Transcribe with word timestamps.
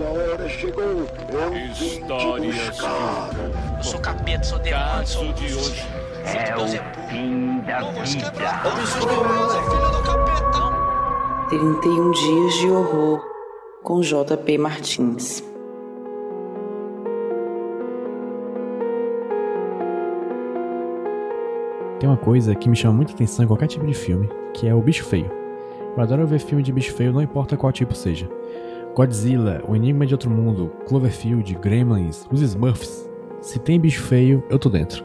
Sua 0.00 0.08
hora 0.08 0.48
chegou. 0.48 0.82
Eu 0.82 1.50
vim 1.52 1.68
te 1.74 2.00
buscar. 2.00 3.28
Eu 3.76 3.84
sou 3.84 4.00
capeta, 4.00 4.42
sou 4.44 4.58
demônio, 4.58 5.06
sou 5.06 5.30
de 5.34 5.44
hoje. 5.54 5.86
É 6.24 6.56
o 6.56 6.66
fim 7.10 7.60
da 7.66 7.80
vida. 7.90 8.32
31 11.50 12.10
dias 12.12 12.54
de 12.54 12.70
horror 12.70 13.22
com 13.82 14.00
JP 14.00 14.56
Martins. 14.56 15.44
Tem 21.98 22.08
uma 22.08 22.16
coisa 22.16 22.54
que 22.54 22.70
me 22.70 22.76
chama 22.76 22.94
muita 22.94 23.12
atenção 23.12 23.44
em 23.44 23.48
qualquer 23.48 23.66
tipo 23.66 23.86
de 23.86 23.92
filme, 23.92 24.30
que 24.54 24.66
é 24.66 24.74
o 24.74 24.80
bicho 24.80 25.04
feio. 25.04 25.30
Eu 25.94 26.02
adoro 26.02 26.26
ver 26.26 26.38
filme 26.38 26.62
de 26.62 26.72
bicho 26.72 26.94
feio, 26.94 27.12
não 27.12 27.20
importa 27.20 27.54
qual 27.54 27.70
tipo 27.70 27.94
seja. 27.94 28.39
Godzilla, 29.00 29.62
O 29.66 29.74
Enigma 29.74 30.04
de 30.04 30.12
Outro 30.12 30.30
Mundo, 30.30 30.70
Cloverfield, 30.86 31.54
Gremlins, 31.54 32.26
os 32.30 32.42
Smurfs. 32.42 33.08
Se 33.40 33.58
tem 33.58 33.80
bicho 33.80 34.02
feio, 34.02 34.44
eu 34.50 34.58
tô 34.58 34.68
dentro. 34.68 35.02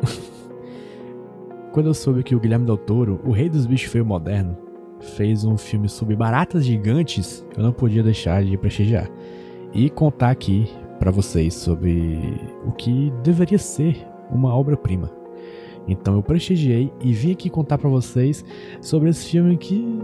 Quando 1.72 1.86
eu 1.86 1.94
soube 1.94 2.22
que 2.22 2.36
o 2.36 2.40
Guilherme 2.42 2.66
Del 2.66 2.76
Toro, 2.76 3.22
o 3.24 3.32
rei 3.32 3.48
dos 3.48 3.66
bichos 3.66 3.90
feios 3.90 4.06
moderno, 4.06 4.58
fez 5.00 5.46
um 5.46 5.56
filme 5.56 5.88
sobre 5.88 6.14
baratas 6.14 6.66
gigantes, 6.66 7.46
eu 7.56 7.64
não 7.64 7.72
podia 7.72 8.04
deixar 8.04 8.44
de 8.44 8.58
prestigiar. 8.58 9.10
E 9.74 9.90
contar 9.90 10.32
aqui 10.32 10.70
para 11.00 11.10
vocês 11.10 11.54
sobre 11.54 12.38
o 12.66 12.74
que 12.74 13.14
deveria 13.24 13.58
ser 13.58 14.06
uma 14.30 14.54
obra-prima. 14.54 15.10
Então 15.88 16.16
eu 16.16 16.22
prestigiei 16.22 16.92
e 17.00 17.14
vim 17.14 17.32
aqui 17.32 17.50
contar 17.50 17.78
para 17.78 17.90
vocês 17.90 18.44
sobre 18.82 19.10
esse 19.10 19.26
filme 19.26 19.56
que. 19.56 20.02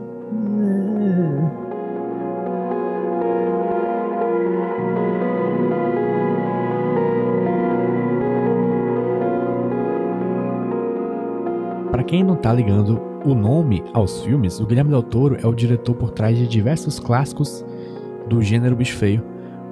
Quem 12.11 12.25
não 12.25 12.35
tá 12.35 12.51
ligando 12.51 13.01
o 13.23 13.33
nome 13.33 13.81
aos 13.93 14.21
filmes, 14.21 14.59
o 14.59 14.65
Guilherme 14.65 14.91
Del 14.91 15.01
Toro 15.01 15.37
é 15.41 15.47
o 15.47 15.53
diretor 15.53 15.95
por 15.95 16.11
trás 16.11 16.37
de 16.37 16.45
diversos 16.45 16.99
clássicos 16.99 17.63
do 18.27 18.41
gênero 18.41 18.75
bicho 18.75 18.97
feio, 18.97 19.23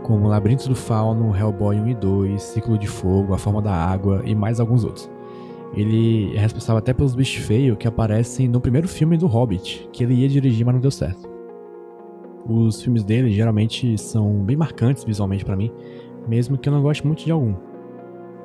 como 0.03 0.25
Labirinto 0.25 0.69
do 0.69 0.75
Fauno, 0.75 1.35
Hellboy 1.35 1.75
1 1.81 1.89
e 1.89 1.95
2, 1.95 2.41
Ciclo 2.41 2.77
de 2.77 2.87
Fogo, 2.87 3.33
A 3.33 3.37
Forma 3.37 3.61
da 3.61 3.73
Água 3.73 4.21
e 4.23 4.33
mais 4.33 4.61
alguns 4.61 4.85
outros. 4.85 5.11
Ele 5.73 6.33
é 6.33 6.39
responsável 6.39 6.77
até 6.77 6.93
pelos 6.93 7.13
bichos 7.13 7.43
feios 7.45 7.77
que 7.77 7.89
aparecem 7.89 8.47
no 8.47 8.61
primeiro 8.61 8.87
filme 8.87 9.17
do 9.17 9.27
Hobbit, 9.27 9.89
que 9.91 10.05
ele 10.05 10.13
ia 10.13 10.29
dirigir, 10.29 10.65
mas 10.65 10.75
não 10.75 10.81
deu 10.81 10.91
certo. 10.91 11.29
Os 12.47 12.81
filmes 12.81 13.03
dele 13.03 13.31
geralmente 13.31 13.97
são 13.97 14.45
bem 14.45 14.55
marcantes 14.55 15.03
visualmente 15.03 15.43
para 15.43 15.57
mim, 15.57 15.73
mesmo 16.25 16.57
que 16.57 16.69
eu 16.69 16.73
não 16.73 16.81
goste 16.81 17.05
muito 17.05 17.25
de 17.25 17.33
algum. 17.33 17.53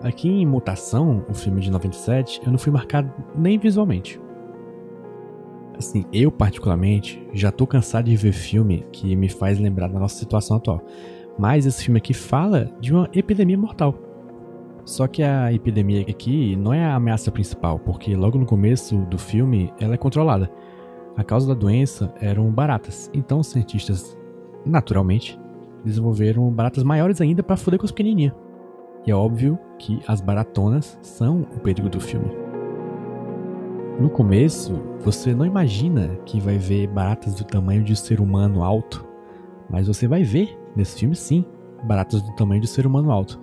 Aqui 0.05 0.28
em 0.28 0.44
Mutação, 0.44 1.24
o 1.30 1.33
filme 1.33 1.62
de 1.62 1.70
97, 1.70 2.42
eu 2.44 2.52
não 2.52 2.58
fui 2.58 2.70
marcado 2.70 3.10
nem 3.34 3.58
visualmente. 3.58 4.20
Assim, 5.78 6.05
eu 6.12 6.30
particularmente 6.30 7.27
já 7.33 7.50
tô 7.50 7.66
cansado 7.66 8.05
de 8.05 8.14
ver 8.14 8.33
filme 8.33 8.86
que 8.92 9.16
me 9.16 9.30
faz 9.30 9.58
lembrar 9.58 9.88
da 9.88 9.98
nossa 9.98 10.16
situação 10.16 10.58
atual. 10.58 10.84
Mas 11.38 11.64
esse 11.64 11.83
filme 11.83 11.96
aqui 11.96 12.12
fala 12.12 12.70
de 12.78 12.92
uma 12.92 13.08
epidemia 13.14 13.56
mortal. 13.56 13.94
Só 14.84 15.06
que 15.06 15.22
a 15.22 15.50
epidemia 15.50 16.02
aqui 16.02 16.55
não 16.55 16.74
é 16.74 16.84
a 16.84 16.96
ameaça 16.96 17.33
principal, 17.33 17.78
porque 17.78 18.14
logo 18.14 18.36
no 18.39 18.44
começo 18.44 18.98
do 19.06 19.16
filme 19.16 19.72
ela 19.80 19.94
é 19.94 19.96
controlada. 19.96 20.50
A 21.16 21.24
causa 21.24 21.48
da 21.48 21.55
doença 21.55 22.12
eram 22.20 22.50
baratas, 22.50 23.11
então 23.14 23.39
os 23.39 23.46
cientistas, 23.46 24.14
naturalmente, 24.66 25.41
desenvolveram 25.83 26.50
baratas 26.50 26.84
maiores 26.84 27.22
ainda 27.22 27.42
para 27.42 27.56
foder 27.56 27.80
com 27.80 27.86
as 27.86 27.91
pequenininhas. 27.91 28.43
E 29.06 29.10
é 29.10 29.14
óbvio 29.14 29.58
que 29.78 30.00
as 30.08 30.20
baratonas 30.20 30.98
são 31.02 31.42
o 31.42 31.60
perigo 31.60 31.91
do 31.91 32.00
filme. 32.00 32.30
No 34.01 34.08
começo, 34.08 34.74
você 35.01 35.34
não 35.34 35.45
imagina 35.45 36.17
que 36.24 36.40
vai 36.40 36.58
ver 36.58 36.89
baratas 36.89 37.34
do 37.34 37.45
tamanho 37.45 37.84
de 37.84 37.92
um 37.92 37.96
ser 37.96 38.20
humano 38.20 38.64
alto, 38.64 39.06
mas 39.68 39.86
você 39.86 40.08
vai 40.08 40.24
ver 40.24 40.58
nesse 40.74 40.98
filme 40.98 41.14
sim 41.14 41.45
baratas 41.84 42.23
do 42.23 42.34
tamanho 42.34 42.61
de 42.61 42.67
um 42.67 42.70
ser 42.70 42.86
humano 42.86 43.11
alto. 43.12 43.39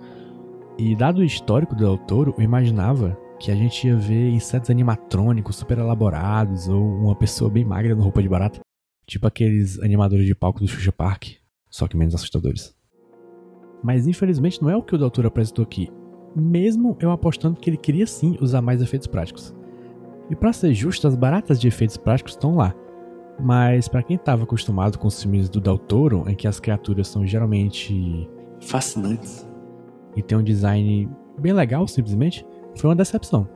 E 0.76 0.96
dado 0.96 1.18
o 1.18 1.24
histórico 1.24 1.74
do 1.74 1.96
Toro, 1.96 2.34
eu 2.36 2.44
imaginava 2.44 3.16
que 3.38 3.50
a 3.50 3.54
gente 3.54 3.86
ia 3.86 3.96
ver 3.96 4.30
insetos 4.30 4.68
animatrônicos 4.68 5.56
super 5.56 5.78
elaborados 5.78 6.68
ou 6.68 6.82
uma 6.82 7.14
pessoa 7.14 7.50
bem 7.50 7.64
magra 7.64 7.94
no 7.94 8.02
roupa 8.02 8.22
de 8.22 8.28
barata, 8.28 8.60
tipo 9.06 9.26
aqueles 9.26 9.78
animadores 9.80 10.26
de 10.26 10.34
palco 10.34 10.60
do 10.60 10.68
Xuxa 10.68 10.92
Park, 10.92 11.36
só 11.70 11.86
que 11.86 11.96
menos 11.96 12.14
assustadores. 12.14 12.74
Mas 13.82 14.06
infelizmente 14.06 14.62
não 14.62 14.70
é 14.70 14.76
o 14.76 14.82
que 14.82 14.94
o 14.94 14.98
Del 14.98 15.10
Toro 15.10 15.28
apresentou 15.28 15.62
aqui, 15.62 15.90
mesmo 16.34 16.96
eu 17.00 17.10
apostando 17.10 17.58
que 17.58 17.68
ele 17.68 17.76
queria 17.76 18.06
sim 18.06 18.36
usar 18.40 18.62
mais 18.62 18.80
efeitos 18.80 19.06
práticos. 19.06 19.54
E 20.30 20.36
para 20.36 20.52
ser 20.52 20.72
justo, 20.72 21.06
as 21.06 21.16
baratas 21.16 21.60
de 21.60 21.68
efeitos 21.68 21.96
práticos 21.96 22.32
estão 22.32 22.56
lá. 22.56 22.74
Mas 23.40 23.88
para 23.88 24.02
quem 24.02 24.16
estava 24.16 24.44
acostumado 24.44 24.98
com 24.98 25.08
os 25.08 25.20
filmes 25.20 25.48
do 25.48 25.60
Del 25.60 25.78
Toro, 25.78 26.24
em 26.28 26.34
que 26.34 26.46
as 26.46 26.60
criaturas 26.60 27.08
são 27.08 27.26
geralmente 27.26 28.28
fascinantes 28.60 29.46
e 30.14 30.22
tem 30.22 30.36
um 30.36 30.42
design 30.42 31.08
bem 31.38 31.52
legal, 31.52 31.86
simplesmente, 31.88 32.46
foi 32.74 32.90
uma 32.90 32.96
decepção. 32.96 33.48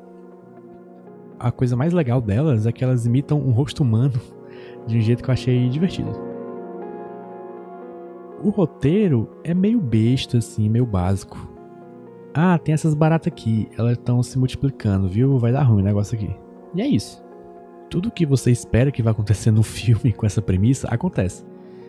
A 1.38 1.53
coisa 1.53 1.76
mais 1.76 1.92
legal 1.92 2.20
delas 2.20 2.66
é 2.66 2.72
que 2.72 2.82
elas 2.82 3.04
imitam 3.04 3.38
um 3.38 3.50
rosto 3.50 3.82
humano 3.82 4.19
de 4.86 4.97
um 4.97 5.00
jeito 5.00 5.22
que 5.22 5.31
eu 5.31 5.34
achei 5.34 5.69
divertido. 5.69 6.35
O 8.42 8.50
roteiro 8.50 9.30
é 9.42 9.54
meio 9.54 9.80
besta, 9.80 10.38
assim, 10.38 10.69
meio 10.69 10.84
básico. 10.84 11.36
Ah, 12.34 12.58
tem 12.58 12.74
essas 12.74 12.94
baratas 12.94 13.28
aqui, 13.28 13.69
elas 13.78 13.92
estão 13.92 14.22
se 14.22 14.38
multiplicando, 14.38 15.08
viu? 15.08 15.38
Vai 15.38 15.52
dar 15.52 15.62
ruim 15.62 15.80
o 15.80 15.84
negócio 15.84 16.16
aqui. 16.16 16.36
E 16.74 16.82
é 16.82 16.86
isso. 16.86 17.24
Tudo 17.88 18.10
que 18.10 18.26
você 18.26 18.50
espera 18.50 18.91
que 18.91 19.02
vai 19.02 19.12
acontecer 19.12 19.50
no 19.50 19.62
filme 19.64 20.12
com 20.12 20.26
essa 20.26 20.42
premissa 20.42 20.86
acontece. 20.88 21.44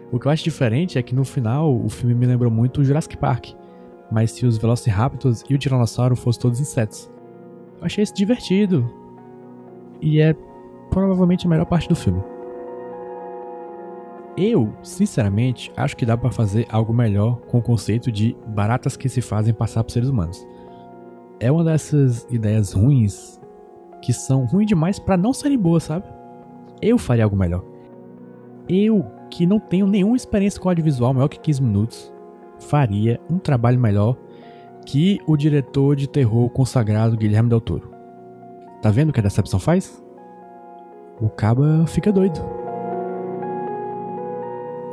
O 0.09 0.17
que 0.17 0.27
eu 0.27 0.31
acho 0.31 0.45
diferente 0.45 0.97
é 0.97 1.03
que 1.03 1.13
no 1.13 1.25
final 1.25 1.75
o 1.75 1.89
filme 1.89 2.15
me 2.15 2.25
lembrou 2.25 2.49
muito 2.49 2.79
o 2.79 2.83
Jurassic 2.83 3.17
Park, 3.17 3.49
mas 4.09 4.31
se 4.31 4.45
os 4.45 4.57
Velociraptors 4.57 5.43
e 5.49 5.53
o 5.53 5.57
Tiranossauro 5.57 6.15
fossem 6.15 6.41
todos 6.41 6.61
insetos. 6.61 7.11
Eu 7.79 7.85
achei 7.85 8.03
isso 8.03 8.15
divertido. 8.15 8.89
E 10.01 10.21
é 10.21 10.33
provavelmente 10.89 11.45
a 11.45 11.49
melhor 11.49 11.65
parte 11.65 11.89
do 11.89 11.95
filme. 11.95 12.23
Eu, 14.37 14.71
sinceramente, 14.83 15.71
acho 15.75 15.97
que 15.97 16.05
dá 16.05 16.15
para 16.15 16.29
fazer 16.29 16.67
algo 16.69 16.93
melhor 16.93 17.37
com 17.47 17.57
o 17.57 17.61
conceito 17.61 18.11
de 18.11 18.37
baratas 18.47 18.95
que 18.95 19.09
se 19.09 19.19
fazem 19.19 19.51
passar 19.51 19.83
por 19.83 19.91
seres 19.91 20.09
humanos. 20.09 20.47
É 21.39 21.51
uma 21.51 21.63
dessas 21.63 22.27
ideias 22.29 22.73
ruins 22.73 23.39
que 23.99 24.13
são 24.13 24.45
ruins 24.45 24.67
demais 24.67 24.99
para 24.99 25.17
não 25.17 25.33
serem 25.33 25.57
boas, 25.57 25.83
sabe? 25.83 26.05
Eu 26.79 26.99
faria 26.99 27.23
algo 27.23 27.35
melhor. 27.35 27.63
Eu, 28.69 29.03
que 29.31 29.47
não 29.47 29.59
tenho 29.59 29.87
nenhuma 29.87 30.15
experiência 30.15 30.61
com 30.61 30.69
audiovisual 30.69 31.15
maior 31.15 31.27
que 31.27 31.39
15 31.39 31.63
minutos, 31.63 32.13
faria 32.59 33.19
um 33.29 33.39
trabalho 33.39 33.79
melhor 33.79 34.15
que 34.85 35.19
o 35.25 35.35
diretor 35.35 35.95
de 35.95 36.07
terror 36.07 36.47
consagrado 36.51 37.17
Guilherme 37.17 37.49
Del 37.49 37.59
Toro. 37.59 37.91
Tá 38.81 38.91
vendo 38.91 39.09
o 39.09 39.13
que 39.13 39.19
a 39.19 39.23
decepção 39.23 39.59
faz? 39.59 40.03
O 41.19 41.27
caba 41.27 41.85
fica 41.87 42.11
doido. 42.11 42.56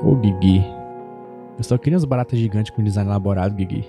Ô 0.03 0.21
Gigi. 0.22 0.65
Eu 1.56 1.65
só 1.65 1.78
queria 1.78 1.97
uns 1.97 2.05
baratas 2.05 2.38
gigantes 2.38 2.75
com 2.75 2.82
design 2.82 3.09
elaborado, 3.09 3.56
Gigi. 3.56 3.88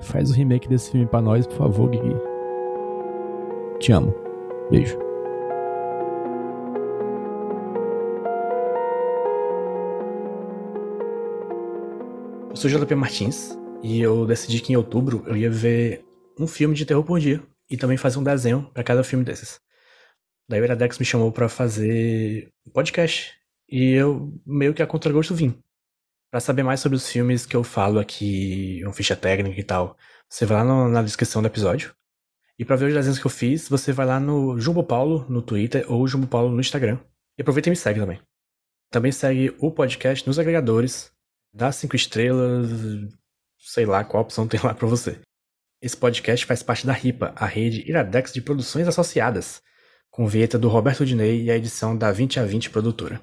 Faz 0.00 0.30
o 0.30 0.34
remake 0.34 0.68
desse 0.68 0.90
filme 0.90 1.06
pra 1.06 1.20
nós, 1.20 1.46
por 1.46 1.56
favor, 1.56 1.92
Gigi. 1.92 2.16
Te 3.78 3.92
amo. 3.92 4.14
Beijo. 4.70 4.98
Eu 12.48 12.56
sou 12.56 12.70
JP 12.70 12.94
Martins 12.94 13.58
e 13.82 14.00
eu 14.00 14.26
decidi 14.26 14.60
que 14.60 14.72
em 14.72 14.76
outubro 14.76 15.22
eu 15.26 15.36
ia 15.36 15.50
ver 15.50 16.04
um 16.38 16.46
filme 16.46 16.74
de 16.74 16.84
terror 16.84 17.04
por 17.04 17.20
dia 17.20 17.42
e 17.70 17.76
também 17.76 17.96
fazer 17.96 18.18
um 18.18 18.24
desenho 18.24 18.68
para 18.72 18.82
cada 18.82 19.04
filme 19.04 19.24
desses. 19.24 19.60
Daí 20.48 20.60
o 20.60 20.64
Iradex 20.64 20.98
me 20.98 21.04
chamou 21.04 21.30
para 21.30 21.48
fazer 21.48 22.50
um 22.66 22.70
podcast 22.70 23.39
e 23.70 23.92
eu 23.92 24.32
meio 24.44 24.74
que 24.74 24.82
a 24.82 24.86
contragosto 24.86 25.34
vim. 25.34 25.56
Para 26.30 26.40
saber 26.40 26.62
mais 26.62 26.80
sobre 26.80 26.96
os 26.96 27.08
filmes 27.08 27.46
que 27.46 27.56
eu 27.56 27.64
falo 27.64 27.98
aqui, 27.98 28.80
uma 28.84 28.92
ficha 28.92 29.16
técnica 29.16 29.58
e 29.60 29.64
tal, 29.64 29.96
você 30.28 30.44
vai 30.44 30.58
lá 30.58 30.64
no, 30.64 30.88
na 30.88 31.02
descrição 31.02 31.40
do 31.40 31.48
episódio. 31.48 31.94
E 32.58 32.64
para 32.64 32.76
ver 32.76 32.86
os 32.86 32.94
desenhos 32.94 33.18
que 33.18 33.26
eu 33.26 33.30
fiz, 33.30 33.68
você 33.68 33.92
vai 33.92 34.06
lá 34.06 34.20
no 34.20 34.58
Jumbo 34.60 34.84
Paulo 34.84 35.24
no 35.28 35.40
Twitter 35.40 35.84
ou 35.90 36.06
Jumbo 36.06 36.26
Paulo 36.26 36.50
no 36.50 36.60
Instagram. 36.60 36.98
E 37.38 37.42
aproveita 37.42 37.68
e 37.68 37.70
me 37.70 37.76
segue 37.76 38.00
também. 38.00 38.20
Também 38.90 39.12
segue 39.12 39.54
o 39.58 39.70
podcast 39.70 40.26
nos 40.26 40.38
agregadores, 40.38 41.12
dá 41.54 41.70
cinco 41.72 41.96
estrelas, 41.96 42.68
sei 43.58 43.86
lá 43.86 44.04
qual 44.04 44.22
opção 44.22 44.46
tem 44.46 44.60
lá 44.62 44.74
para 44.74 44.86
você. 44.86 45.20
Esse 45.80 45.96
podcast 45.96 46.44
faz 46.44 46.62
parte 46.62 46.86
da 46.86 46.92
RIPA, 46.92 47.32
a 47.36 47.46
rede 47.46 47.88
Iradex 47.88 48.32
de 48.32 48.42
Produções 48.42 48.86
Associadas, 48.86 49.62
com 50.10 50.26
vinheta 50.26 50.58
do 50.58 50.68
Roberto 50.68 51.06
Dinei 51.06 51.44
e 51.44 51.50
a 51.50 51.56
edição 51.56 51.96
da 51.96 52.12
20 52.12 52.40
a 52.40 52.44
20 52.44 52.68
Produtora. 52.70 53.20